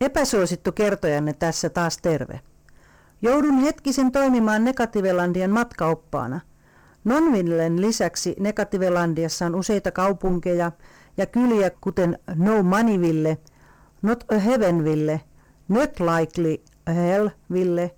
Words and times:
Epäsuosittu 0.00 0.72
kertojanne 0.72 1.32
tässä 1.32 1.70
taas 1.70 1.96
terve. 1.96 2.40
Joudun 3.22 3.58
hetkisen 3.58 4.12
toimimaan 4.12 4.64
Negativelandian 4.64 5.50
matkaoppaana. 5.50 6.40
Nonvillen 7.04 7.80
lisäksi 7.80 8.36
Negativelandiassa 8.40 9.46
on 9.46 9.54
useita 9.54 9.90
kaupunkeja 9.90 10.72
ja 11.16 11.26
kyliä 11.26 11.70
kuten 11.80 12.18
No 12.34 12.62
Moneyville, 12.62 13.38
Not 14.02 14.24
a 14.32 14.38
Heavenville, 14.38 15.20
Not 15.68 15.90
Likely 16.00 16.56
a 16.86 16.90
Hellville, 16.90 17.94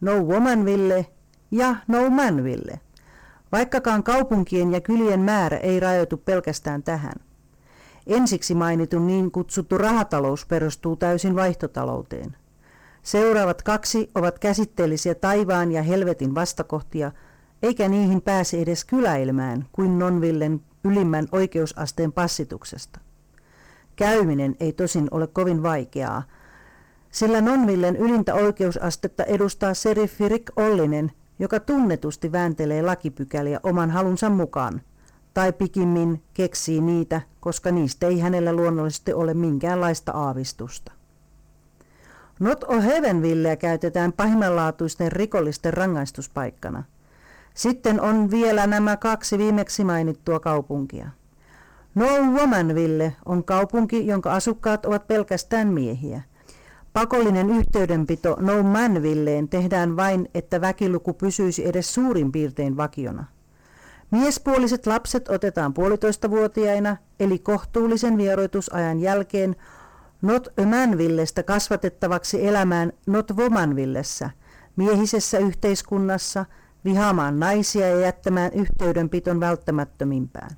No 0.00 0.12
Womanville 0.12 1.06
ja 1.50 1.76
No 1.88 2.10
Manville. 2.10 2.80
Vaikkakaan 3.52 4.02
kaupunkien 4.02 4.72
ja 4.72 4.80
kylien 4.80 5.20
määrä 5.20 5.56
ei 5.56 5.80
rajoitu 5.80 6.16
pelkästään 6.16 6.82
tähän. 6.82 7.14
Ensiksi 8.06 8.54
mainitun 8.54 9.06
niin 9.06 9.30
kutsuttu 9.30 9.78
rahatalous 9.78 10.46
perustuu 10.46 10.96
täysin 10.96 11.36
vaihtotalouteen. 11.36 12.36
Seuraavat 13.02 13.62
kaksi 13.62 14.10
ovat 14.14 14.38
käsitteellisiä 14.38 15.14
taivaan 15.14 15.72
ja 15.72 15.82
helvetin 15.82 16.34
vastakohtia, 16.34 17.12
eikä 17.62 17.88
niihin 17.88 18.22
pääse 18.22 18.60
edes 18.60 18.84
kyläilmään 18.84 19.66
kuin 19.72 19.98
Nonvillen 19.98 20.60
ylimmän 20.84 21.28
oikeusasteen 21.32 22.12
passituksesta. 22.12 23.00
Käyminen 23.96 24.56
ei 24.60 24.72
tosin 24.72 25.08
ole 25.10 25.26
kovin 25.26 25.62
vaikeaa, 25.62 26.22
sillä 27.10 27.40
Nonvillen 27.40 27.96
ylintä 27.96 28.34
oikeusastetta 28.34 29.24
edustaa 29.24 29.74
seriffi 29.74 30.28
Rick 30.28 30.58
Ollinen, 30.58 31.12
joka 31.38 31.60
tunnetusti 31.60 32.32
vääntelee 32.32 32.82
lakipykäliä 32.82 33.60
oman 33.62 33.90
halunsa 33.90 34.30
mukaan, 34.30 34.80
tai 35.36 35.52
pikimmin 35.52 36.22
keksii 36.34 36.80
niitä, 36.80 37.20
koska 37.40 37.70
niistä 37.70 38.06
ei 38.06 38.20
hänellä 38.20 38.52
luonnollisesti 38.52 39.12
ole 39.12 39.34
minkäänlaista 39.34 40.12
aavistusta. 40.12 40.92
Not 42.40 42.64
o 42.64 42.80
Heavenvilleä 42.80 43.56
käytetään 43.56 44.12
pahimmanlaatuisten 44.12 45.12
rikollisten 45.12 45.74
rangaistuspaikkana. 45.74 46.84
Sitten 47.54 48.00
on 48.00 48.30
vielä 48.30 48.66
nämä 48.66 48.96
kaksi 48.96 49.38
viimeksi 49.38 49.84
mainittua 49.84 50.40
kaupunkia. 50.40 51.08
No 51.94 52.06
Womanville 52.06 53.16
on 53.24 53.44
kaupunki, 53.44 54.06
jonka 54.06 54.32
asukkaat 54.32 54.86
ovat 54.86 55.06
pelkästään 55.06 55.68
miehiä. 55.68 56.22
Pakollinen 56.92 57.50
yhteydenpito 57.50 58.36
No 58.40 58.62
Manvilleen 58.62 59.48
tehdään 59.48 59.96
vain, 59.96 60.28
että 60.34 60.60
väkiluku 60.60 61.12
pysyisi 61.12 61.68
edes 61.68 61.94
suurin 61.94 62.32
piirtein 62.32 62.76
vakiona. 62.76 63.35
Miespuoliset 64.10 64.86
lapset 64.86 65.28
otetaan 65.28 65.74
puolitoistavuotiaina, 65.74 66.96
eli 67.20 67.38
kohtuullisen 67.38 68.16
vieroitusajan 68.16 69.00
jälkeen 69.00 69.56
Not 70.22 70.48
Manvillestä 70.66 71.42
kasvatettavaksi 71.42 72.46
elämään 72.46 72.92
Not 73.06 73.30
Womanvillessä, 73.36 74.30
miehisessä 74.76 75.38
yhteiskunnassa, 75.38 76.44
vihaamaan 76.84 77.40
naisia 77.40 77.88
ja 77.88 78.00
jättämään 78.00 78.52
yhteydenpiton 78.52 79.40
välttämättömimpään. 79.40 80.50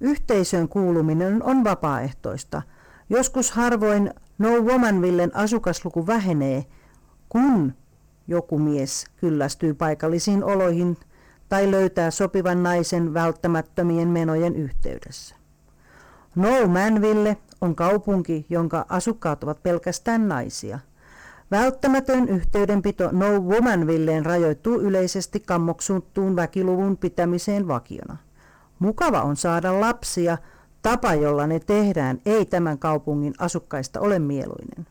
Yhteisön 0.00 0.68
kuuluminen 0.68 1.42
on 1.42 1.64
vapaaehtoista. 1.64 2.62
Joskus 3.10 3.50
harvoin 3.50 4.10
No 4.38 4.48
Womanvillen 4.48 5.36
asukasluku 5.36 6.06
vähenee, 6.06 6.64
kun 7.28 7.74
joku 8.28 8.58
mies 8.58 9.06
kyllästyy 9.16 9.74
paikallisiin 9.74 10.44
oloihin 10.44 10.96
tai 11.52 11.70
löytää 11.70 12.10
sopivan 12.10 12.62
naisen 12.62 13.14
välttämättömien 13.14 14.08
menojen 14.08 14.56
yhteydessä. 14.56 15.36
No 16.34 16.66
Manville 16.66 17.36
on 17.60 17.74
kaupunki, 17.74 18.46
jonka 18.48 18.86
asukkaat 18.88 19.44
ovat 19.44 19.62
pelkästään 19.62 20.28
naisia. 20.28 20.78
Välttämätön 21.50 22.28
yhteydenpito 22.28 23.08
No 23.12 23.40
Womanvilleen 23.40 24.26
rajoittuu 24.26 24.80
yleisesti 24.80 25.40
kammoksuttuun 25.40 26.36
väkiluvun 26.36 26.96
pitämiseen 26.96 27.68
vakiona. 27.68 28.16
Mukava 28.78 29.22
on 29.22 29.36
saada 29.36 29.80
lapsia, 29.80 30.38
tapa 30.82 31.14
jolla 31.14 31.46
ne 31.46 31.60
tehdään 31.60 32.18
ei 32.26 32.46
tämän 32.46 32.78
kaupungin 32.78 33.34
asukkaista 33.38 34.00
ole 34.00 34.18
mieluinen. 34.18 34.86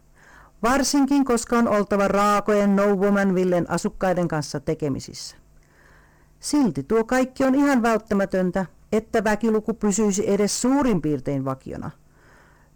Varsinkin 0.64 1.26
koska 1.26 1.58
on 1.58 1.68
oltava 1.68 2.08
raakojen 2.08 2.76
No 2.76 2.96
Womanvillen 2.96 3.70
asukkaiden 3.70 4.28
kanssa 4.28 4.60
tekemisissä. 4.60 5.41
Silti 6.42 6.84
tuo 6.84 7.04
kaikki 7.04 7.44
on 7.44 7.56
ihan 7.56 7.82
välttämätöntä, 7.82 8.66
että 8.92 9.24
väkiluku 9.24 9.74
pysyisi 9.74 10.30
edes 10.30 10.62
suurin 10.62 11.02
piirtein 11.02 11.46
vakiona. 11.46 11.92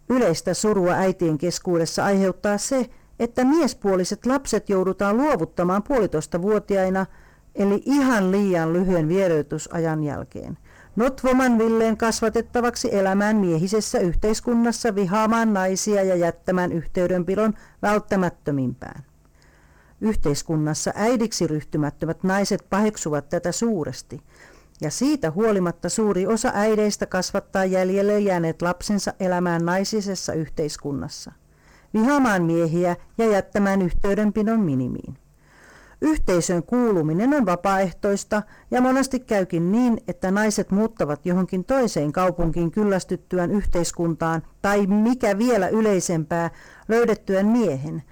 Yleistä 0.08 0.54
surua 0.54 0.92
äitien 0.92 1.38
keskuudessa 1.38 2.04
aiheuttaa 2.04 2.58
se, 2.58 2.86
että 3.18 3.44
miespuoliset 3.44 4.26
lapset 4.26 4.68
joudutaan 4.68 5.16
luovuttamaan 5.16 5.82
puolitoista 5.82 6.42
vuotiaina, 6.42 7.06
eli 7.54 7.82
ihan 7.84 8.30
liian 8.30 8.72
lyhyen 8.72 9.08
viereytysajan 9.08 10.04
jälkeen. 10.04 10.58
Notvomanvilleen 10.96 11.96
kasvatettavaksi 11.96 12.94
elämään 12.94 13.36
miehisessä 13.36 13.98
yhteiskunnassa 13.98 14.94
vihaamaan 14.94 15.54
naisia 15.54 16.02
ja 16.02 16.16
jättämään 16.16 16.72
yhteydenpidon 16.72 17.54
välttämättömimpään. 17.82 19.04
Yhteiskunnassa 20.00 20.92
äidiksi 20.94 21.46
ryhtymättömät 21.46 22.22
naiset 22.22 22.66
paheksuvat 22.70 23.28
tätä 23.28 23.52
suuresti, 23.52 24.20
ja 24.80 24.90
siitä 24.90 25.30
huolimatta 25.30 25.88
suuri 25.88 26.26
osa 26.26 26.50
äideistä 26.54 27.06
kasvattaa 27.06 27.64
jäljelle 27.64 28.20
jääneet 28.20 28.62
lapsensa 28.62 29.12
elämään 29.20 29.64
naisisessa 29.64 30.32
yhteiskunnassa, 30.32 31.32
vihaamaan 31.94 32.42
miehiä 32.42 32.96
ja 33.18 33.30
jättämään 33.30 33.82
yhteydenpidon 33.82 34.60
minimiin. 34.60 35.18
Yhteisön 36.00 36.62
kuuluminen 36.62 37.34
on 37.34 37.46
vapaaehtoista 37.46 38.42
ja 38.70 38.80
monesti 38.80 39.20
käykin 39.20 39.72
niin, 39.72 40.00
että 40.08 40.30
naiset 40.30 40.70
muuttavat 40.70 41.26
johonkin 41.26 41.64
toiseen 41.64 42.12
kaupunkiin 42.12 42.70
kyllästyttyään 42.70 43.50
yhteiskuntaan 43.50 44.42
tai 44.62 44.86
mikä 44.86 45.38
vielä 45.38 45.68
yleisempää 45.68 46.50
löydettyään 46.88 47.46
miehen. 47.46 48.02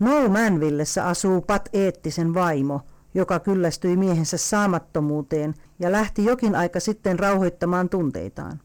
No 0.00 0.28
Manvillessä 0.28 1.06
asuu 1.06 1.40
Pat 1.40 1.68
Eettisen 1.72 2.34
vaimo, 2.34 2.80
joka 3.14 3.40
kyllästyi 3.40 3.96
miehensä 3.96 4.36
saamattomuuteen 4.36 5.54
ja 5.78 5.92
lähti 5.92 6.24
jokin 6.24 6.54
aika 6.54 6.80
sitten 6.80 7.18
rauhoittamaan 7.18 7.88
tunteitaan. 7.88 8.60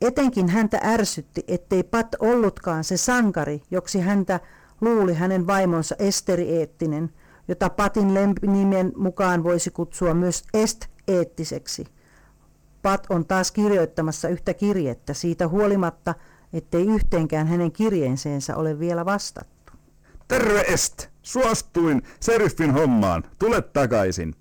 Etenkin 0.00 0.48
häntä 0.48 0.80
ärsytti, 0.84 1.44
ettei 1.48 1.82
Pat 1.82 2.14
ollutkaan 2.20 2.84
se 2.84 2.96
sankari, 2.96 3.62
joksi 3.70 4.00
häntä 4.00 4.40
luuli 4.80 5.14
hänen 5.14 5.46
vaimonsa 5.46 5.96
Esteri 5.98 6.58
Eettinen– 6.58 7.10
jota 7.48 7.70
Patin 7.70 8.14
lempinimen 8.14 8.92
mukaan 8.96 9.44
voisi 9.44 9.70
kutsua 9.70 10.14
myös 10.14 10.42
est-eettiseksi. 10.54 11.84
Pat 12.82 13.06
on 13.10 13.26
taas 13.26 13.52
kirjoittamassa 13.52 14.28
yhtä 14.28 14.54
kirjettä 14.54 15.14
siitä 15.14 15.48
huolimatta, 15.48 16.14
ettei 16.52 16.86
yhteenkään 16.86 17.46
hänen 17.46 17.72
kirjeenseensä 17.72 18.56
ole 18.56 18.78
vielä 18.78 19.04
vastattu. 19.04 19.55
Terve 20.28 20.60
Est! 20.60 21.08
Suostuin 21.22 22.02
Serifin 22.20 22.70
hommaan. 22.70 23.22
Tule 23.38 23.62
takaisin. 23.62 24.34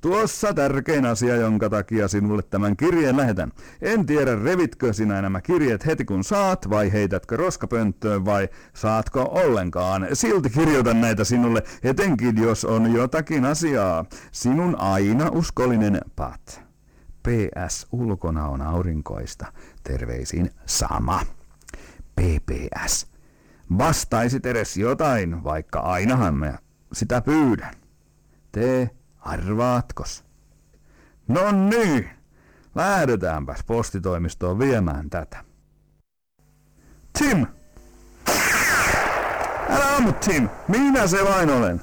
Tuossa 0.00 0.54
tärkein 0.54 1.06
asia, 1.06 1.36
jonka 1.36 1.70
takia 1.70 2.08
sinulle 2.08 2.42
tämän 2.42 2.76
kirjeen 2.76 3.16
lähetän. 3.16 3.52
En 3.82 4.06
tiedä, 4.06 4.36
revitkö 4.36 4.92
sinä 4.92 5.22
nämä 5.22 5.40
kirjeet 5.40 5.86
heti 5.86 6.04
kun 6.04 6.24
saat, 6.24 6.70
vai 6.70 6.92
heitätkö 6.92 7.36
roskapönttöön, 7.36 8.24
vai 8.24 8.48
saatko 8.74 9.22
ollenkaan. 9.22 10.08
Silti 10.12 10.50
kirjoitan 10.50 11.00
näitä 11.00 11.24
sinulle, 11.24 11.62
etenkin 11.82 12.42
jos 12.42 12.64
on 12.64 12.92
jotakin 12.92 13.44
asiaa. 13.44 14.04
Sinun 14.32 14.80
aina 14.80 15.30
uskollinen 15.30 16.00
Pat. 16.16 16.62
PS 17.22 17.86
ulkona 17.92 18.48
on 18.48 18.62
aurinkoista. 18.62 19.46
Terveisin 19.84 20.50
sama. 20.66 21.20
PPS. 22.16 23.11
Vastaisit 23.78 24.46
edes 24.46 24.76
jotain, 24.76 25.44
vaikka 25.44 25.80
ainahan 25.80 26.34
mä 26.34 26.58
sitä 26.92 27.20
pyydän. 27.20 27.74
Tee 28.52 28.90
Arvaatkos? 29.18 30.24
No 31.28 31.40
niin, 31.52 32.10
lähdetäänpäs 32.74 33.64
postitoimistoon 33.66 34.58
viemään 34.58 35.10
tätä. 35.10 35.44
Tim! 37.18 37.46
Älä 39.70 39.96
ammu, 39.96 40.12
Tim! 40.12 40.48
Minä 40.68 41.06
se 41.06 41.24
vain 41.24 41.50
olen. 41.50 41.80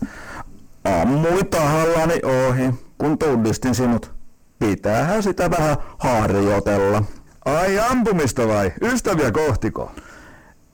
Ammui 1.02 1.44
tahallani 1.44 2.22
ohi, 2.24 2.74
kun 2.98 3.18
tunnistin 3.18 3.76
sinut. 3.76 4.14
Pitäähän 4.60 5.24
sitä 5.24 5.52
vähän 5.52 5.78
harjoitella. 5.98 7.04
Ai 7.46 7.80
ampumista 7.80 8.48
vai? 8.48 8.74
Ystäviä 8.82 9.32
kohtiko? 9.32 9.92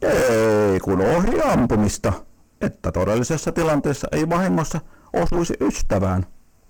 Ei, 0.05 0.79
kun 0.79 1.01
ohi 1.01 1.41
ampumista. 1.41 2.13
Että 2.61 2.91
todellisessa 2.91 3.51
tilanteessa 3.51 4.07
ei 4.11 4.29
vahingossa 4.29 4.81
osuisi 5.13 5.53
ystävään. 5.61 6.25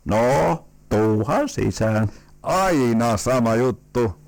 No, 0.06 0.66
tuuhan 0.90 1.50
sisään. 1.50 2.10
Aina 2.44 3.18
sama 3.18 3.56
juttu. 3.56 4.26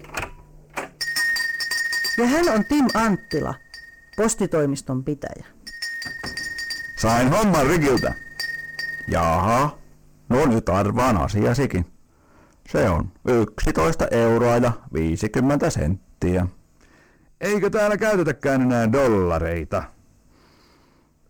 Ja 2.17 2.25
hän 2.25 2.49
on 2.49 2.65
Tim 2.65 2.85
Anttila, 2.93 3.53
postitoimiston 4.17 5.03
pitäjä. 5.03 5.45
Sain 6.99 7.29
homman 7.29 7.67
Rikiltä. 7.67 8.13
Jaha, 9.07 9.77
no 10.29 10.45
nyt 10.45 10.69
arvaan 10.69 11.17
asiasikin. 11.17 11.85
Se 12.69 12.89
on 12.89 13.11
11 13.27 14.07
euroa 14.11 14.57
ja 14.57 14.71
50 14.93 15.69
senttiä. 15.69 16.47
Eikö 17.41 17.69
täällä 17.69 17.97
käytetäkään 17.97 18.61
enää 18.61 18.91
dollareita? 18.91 19.83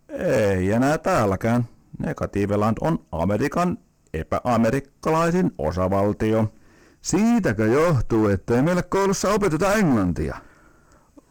Ei 0.08 0.72
enää 0.72 0.98
täälläkään. 0.98 1.64
Negatiiveland 1.98 2.76
on 2.80 2.98
Amerikan 3.12 3.78
epäamerikkalaisin 4.14 5.50
osavaltio. 5.58 6.52
Siitäkö 7.00 7.66
johtuu, 7.66 8.28
ettei 8.28 8.62
meillä 8.62 8.82
koulussa 8.82 9.28
opeteta 9.32 9.72
englantia? 9.74 10.36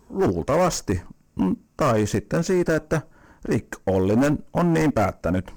Luultavasti. 0.10 1.02
Mm, 1.40 1.56
Tai 1.78 2.06
sitten 2.06 2.44
siitä, 2.44 2.76
että 2.76 3.02
Rick 3.46 3.68
Ollinen 3.88 4.40
on 4.54 4.74
niin 4.74 4.94
päättänyt. 4.94 5.54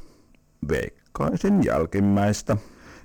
Veikkaisin 0.68 1.64
jälkimmäistä. 1.64 2.56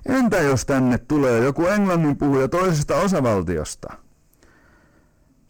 Entä 0.06 0.36
jos 0.36 0.66
tänne 0.66 0.98
tulee 0.98 1.44
joku 1.44 1.66
englannin 1.66 2.16
puhuja 2.16 2.48
toisesta 2.48 2.96
osavaltiosta? 2.96 4.05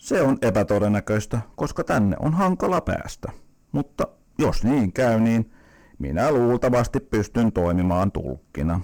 Se 0.06 0.22
on 0.22 0.38
epätodennäköistä, 0.42 1.40
koska 1.56 1.84
tänne 1.84 2.16
on 2.20 2.34
hankala 2.34 2.80
päästä. 2.80 3.32
Mutta 3.72 4.08
jos 4.38 4.64
niin 4.64 4.92
käy, 4.92 5.20
niin 5.20 5.52
minä 5.98 6.32
luultavasti 6.32 7.00
pystyn 7.00 7.52
toimimaan 7.52 8.12
tulkkina. 8.12 8.80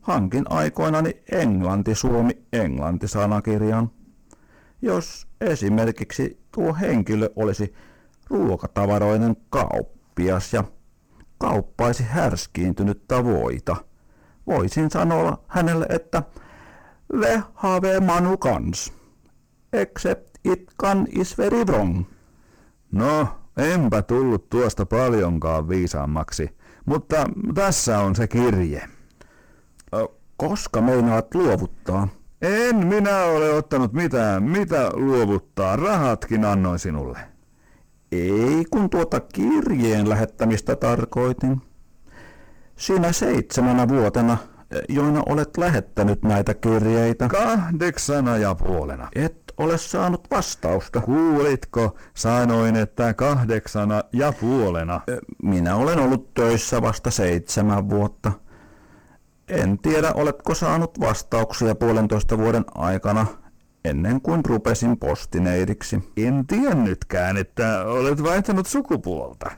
Hankin 0.00 0.44
aikoinani 0.48 1.22
englanti-suomi-englanti-sanakirjan. 1.32 3.90
Jos 4.82 5.26
esimerkiksi 5.40 6.40
tuo 6.52 6.74
henkilö 6.74 7.30
olisi 7.36 7.74
ruokatavaroinen 8.30 9.36
kauppias 9.50 10.52
ja 10.52 10.64
kauppaisi 11.38 12.02
härskiintynyttä 12.02 13.24
voita, 13.24 13.76
voisin 14.46 14.90
sanoa 14.90 15.44
hänelle, 15.48 15.86
että 15.88 16.22
we 17.12 17.42
have 17.54 18.00
manu 18.00 18.36
kans, 18.36 18.92
except 19.72 20.31
it 20.44 20.64
can 20.82 21.06
is 21.10 21.38
very 21.38 21.64
wrong. 21.64 22.04
No, 22.92 23.28
enpä 23.56 24.02
tullut 24.02 24.50
tuosta 24.50 24.86
paljonkaan 24.86 25.68
viisaammaksi, 25.68 26.56
mutta 26.86 27.16
tässä 27.54 27.98
on 27.98 28.14
se 28.14 28.26
kirje. 28.28 28.82
Koska 30.36 30.80
meinaat 30.80 31.34
luovuttaa? 31.34 32.08
En 32.42 32.86
minä 32.86 33.18
ole 33.24 33.50
ottanut 33.50 33.92
mitään, 33.92 34.42
mitä 34.42 34.90
luovuttaa, 34.94 35.76
rahatkin 35.76 36.44
annoin 36.44 36.78
sinulle. 36.78 37.18
Ei, 38.12 38.64
kun 38.70 38.90
tuota 38.90 39.20
kirjeen 39.20 40.08
lähettämistä 40.08 40.76
tarkoitin. 40.76 41.62
Siinä 42.76 43.12
seitsemänä 43.12 43.88
vuotena, 43.88 44.36
joina 44.88 45.22
olet 45.28 45.56
lähettänyt 45.56 46.22
näitä 46.22 46.54
kirjeitä, 46.54 47.28
Kahdeksana 47.28 48.36
ja 48.36 48.54
puolena. 48.54 49.08
et 49.14 49.41
ole 49.62 49.78
saanut 49.78 50.30
vastausta. 50.30 51.00
Kuulitko? 51.00 51.96
Sanoin, 52.14 52.76
että 52.76 53.14
kahdeksana 53.14 54.02
ja 54.12 54.32
puolena. 54.32 55.00
Minä 55.42 55.76
olen 55.76 55.98
ollut 55.98 56.34
töissä 56.34 56.82
vasta 56.82 57.10
seitsemän 57.10 57.90
vuotta. 57.90 58.32
En 59.48 59.78
tiedä, 59.78 60.12
oletko 60.14 60.54
saanut 60.54 61.00
vastauksia 61.00 61.74
puolentoista 61.74 62.38
vuoden 62.38 62.64
aikana, 62.74 63.26
ennen 63.84 64.20
kuin 64.20 64.44
rupesin 64.44 64.98
postineidiksi. 64.98 66.12
En 66.16 66.46
tiennytkään, 66.46 67.36
että 67.36 67.84
olet 67.86 68.22
vaihtanut 68.22 68.66
sukupuolta. 68.66 69.50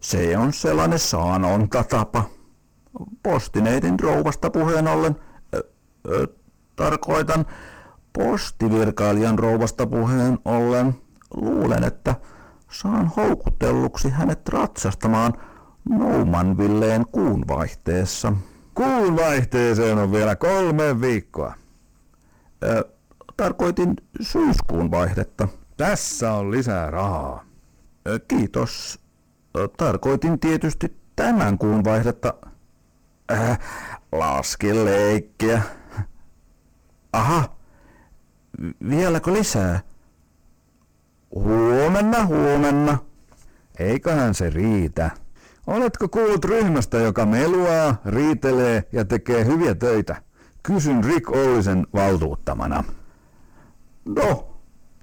Se 0.00 0.38
on 0.38 0.52
sellainen 0.52 0.98
sanontatapa. 0.98 2.24
Postineidin 3.22 4.00
rouvasta 4.00 4.50
puheen 4.50 4.88
ollen, 4.88 5.16
ö, 5.54 5.64
ö, 6.08 6.26
tarkoitan 6.76 7.46
postivirkailijan 8.18 9.38
rouvasta 9.38 9.86
puheen 9.86 10.38
ollen, 10.44 10.94
luulen, 11.34 11.84
että 11.84 12.14
saan 12.70 13.06
houkutelluksi 13.16 14.10
hänet 14.10 14.48
ratsastamaan 14.48 15.32
Noumanvilleen 15.88 17.04
kuun 17.12 17.44
vaihteessa. 17.48 18.32
Kuun 18.74 19.16
vaihteeseen 19.16 19.98
on 19.98 20.12
vielä 20.12 20.36
kolme 20.36 21.00
viikkoa. 21.00 21.54
Ö, 22.64 22.84
tarkoitin 23.36 23.96
syyskuun 24.20 24.90
vaihdetta. 24.90 25.48
Tässä 25.76 26.32
on 26.32 26.50
lisää 26.50 26.90
rahaa. 26.90 27.44
Ö, 28.08 28.18
Kiitos. 28.28 29.00
Ö, 29.56 29.68
Tarkoitin 29.76 30.40
tietysti 30.40 30.96
tämän 31.16 31.58
kuun 31.58 31.84
vaihdetta. 31.84 32.34
Äh, 33.32 33.58
laskin 34.12 34.84
leikkiä. 34.84 35.62
Aha. 37.12 37.53
Vieläkö 38.88 39.32
lisää? 39.32 39.80
Huomenna, 41.34 42.26
huomenna. 42.26 42.98
Eiköhän 43.78 44.34
se 44.34 44.50
riitä. 44.50 45.10
Oletko 45.66 46.08
kuullut 46.08 46.44
ryhmästä, 46.44 46.98
joka 46.98 47.26
meluaa, 47.26 47.96
riitelee 48.06 48.84
ja 48.92 49.04
tekee 49.04 49.44
hyviä 49.44 49.74
töitä? 49.74 50.22
Kysyn 50.62 51.04
Rick 51.04 51.30
Ollisen 51.30 51.86
valtuuttamana. 51.94 52.84
No, 54.04 54.48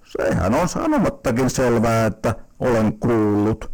sehän 0.03 0.55
on 0.55 0.69
sanomattakin 0.69 1.49
selvää, 1.49 2.05
että 2.05 2.35
olen 2.59 2.99
kuullut. 2.99 3.71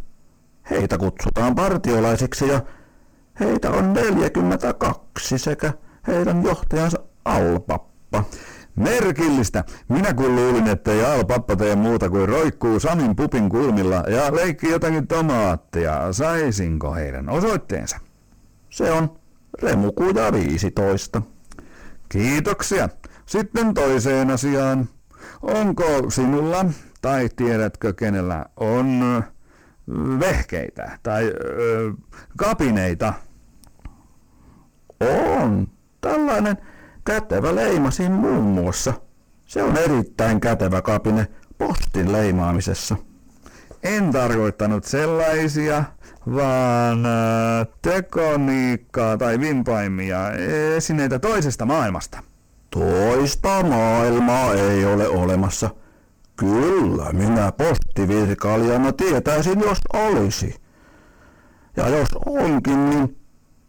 Heitä 0.70 0.98
kutsutaan 0.98 1.54
partiolaisiksi 1.54 2.48
ja 2.48 2.60
heitä 3.40 3.70
on 3.70 3.92
42 3.92 5.38
sekä 5.38 5.72
heidän 6.06 6.42
johtajansa 6.42 6.98
Alpappa. 7.24 8.24
Merkillistä. 8.78 9.64
Minä 9.88 10.14
kun 10.14 10.36
luulin, 10.36 10.68
että 10.68 10.92
ei 10.92 11.04
Al-Pappa 11.04 11.56
tee 11.56 11.76
muuta 11.76 12.10
kuin 12.10 12.28
roikkuu 12.28 12.80
Samin 12.80 13.16
pupin 13.16 13.48
kulmilla 13.48 13.96
ja 13.96 14.34
leikkii 14.34 14.70
jotakin 14.70 15.06
tomaattia. 15.06 16.12
Saisinko 16.12 16.94
heidän 16.94 17.28
osoitteensa? 17.28 17.98
Se 18.70 18.92
on 18.92 19.10
Remukuja 19.62 20.32
15. 20.32 21.22
Kiitoksia. 22.08 22.88
Sitten 23.26 23.74
toiseen 23.74 24.30
asiaan. 24.30 24.88
Onko 25.42 26.10
sinulla, 26.10 26.64
tai 27.02 27.28
tiedätkö 27.36 27.92
kenellä, 27.92 28.46
on 28.56 29.00
vehkeitä 30.20 30.98
tai 31.02 31.24
ö, 31.24 31.92
kapineita? 32.36 33.14
On. 35.00 35.68
Tällainen 36.00 36.58
kätevä 37.08 37.54
leimasin 37.54 38.12
muun 38.12 38.44
muassa. 38.44 38.94
Se 39.44 39.62
on 39.62 39.76
erittäin 39.76 40.40
kätevä 40.40 40.82
kapine 40.82 41.26
postin 41.58 42.12
leimaamisessa. 42.12 42.96
En 43.82 44.12
tarkoittanut 44.12 44.84
sellaisia, 44.84 45.84
vaan 46.34 47.06
ö, 47.06 47.66
tekoniikkaa 47.82 49.16
tai 49.16 49.40
vimpaimia, 49.40 50.18
esineitä 50.76 51.18
toisesta 51.18 51.66
maailmasta. 51.66 52.22
Toista 52.70 53.62
maailmaa 53.62 54.54
ei 54.54 54.84
ole 54.84 55.08
olemassa. 55.08 55.70
Kyllä, 56.36 57.12
minä 57.12 57.52
postivirkailijana 57.52 58.92
tietäisin, 58.92 59.60
jos 59.60 59.78
olisi. 59.92 60.54
Ja 61.76 61.88
jos 61.88 62.08
onkin, 62.26 62.90
niin 62.90 63.16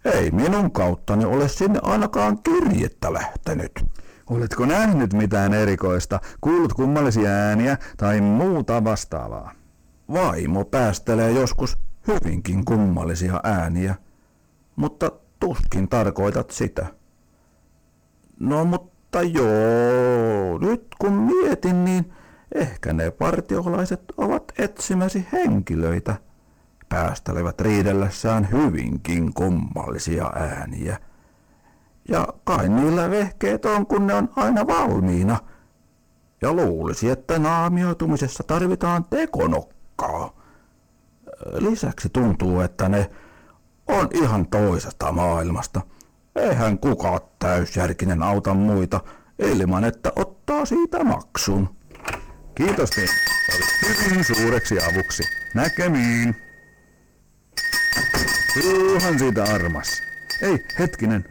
ei 0.05 0.31
minun 0.31 0.71
kauttani 0.71 1.25
ole 1.25 1.47
sinne 1.49 1.79
ainakaan 1.83 2.39
kirjettä 2.43 3.13
lähtenyt. 3.13 3.85
Oletko 4.29 4.65
nähnyt 4.65 5.13
mitään 5.13 5.53
erikoista, 5.53 6.19
kuullut 6.41 6.73
kummallisia 6.73 7.29
ääniä 7.29 7.77
tai 7.97 8.21
muuta 8.21 8.83
vastaavaa? 8.83 9.51
Vaimo 10.13 10.65
päästelee 10.65 11.31
joskus 11.31 11.77
hyvinkin 12.07 12.65
kummallisia 12.65 13.39
ääniä, 13.43 13.95
mutta 14.75 15.11
tuskin 15.39 15.87
tarkoitat 15.89 16.51
sitä. 16.51 16.87
No 18.39 18.65
mutta 18.65 19.21
joo, 19.21 20.57
nyt 20.57 20.87
kun 20.99 21.13
mietin, 21.13 21.85
niin 21.85 22.13
ehkä 22.55 22.93
ne 22.93 23.11
partiolaiset 23.11 24.03
ovat 24.17 24.43
etsimäsi 24.57 25.27
henkilöitä. 25.31 26.15
Päästelevät 26.89 27.61
riidellessään 27.61 28.51
hyvinkin 28.51 29.33
kummallisia 29.33 30.31
ääniä. 30.35 30.97
Ja 32.09 32.27
kai 32.43 32.69
niillä 32.69 33.09
vehkeet 33.09 33.65
on, 33.65 33.85
kun 33.85 34.07
ne 34.07 34.13
on 34.13 34.29
aina 34.35 34.67
valmiina. 34.67 35.39
Ja 36.41 36.53
luulisi, 36.53 37.09
että 37.09 37.39
naamioitumisessa 37.39 38.43
tarvitaan 38.43 39.05
tekonokkaa. 39.05 40.33
Lisäksi 41.53 42.09
tuntuu, 42.09 42.59
että 42.61 42.89
ne 42.89 43.09
on 43.87 44.07
ihan 44.11 44.47
toisesta 44.47 45.11
maailmasta. 45.11 45.81
Eihän 46.35 46.79
kukaan 46.79 47.19
täysjärkinen 47.39 48.23
auta 48.23 48.53
muita 48.53 48.99
ilman, 49.39 49.83
että 49.83 50.11
ottaa 50.15 50.65
siitä 50.65 51.03
maksun. 51.03 51.75
Kiitos. 52.55 52.89
Olit 53.55 54.09
hyvin 54.09 54.23
suureksi 54.23 54.75
avuksi. 54.83 55.23
Näkemiin. 55.55 56.48
Tuuhan 58.53 59.19
siitä 59.19 59.43
armas. 59.43 60.03
Ei, 60.41 60.65
hetkinen. 60.79 61.25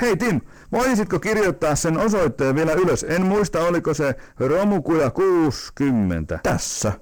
Hei 0.00 0.16
Tim, 0.16 0.40
voisitko 0.72 1.18
kirjoittaa 1.18 1.74
sen 1.76 1.98
osoitteen 1.98 2.54
vielä 2.54 2.72
ylös? 2.72 3.06
En 3.08 3.26
muista, 3.26 3.60
oliko 3.60 3.94
se 3.94 4.14
Romukuja 4.38 5.10
60. 5.10 6.38
Tässä. 6.42 6.92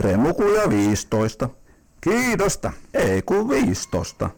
Remukuja 0.00 0.68
15. 0.68 1.48
Kiitosta. 2.00 2.72
Ei 2.94 3.22
kun 3.22 3.48
15. 3.48 4.30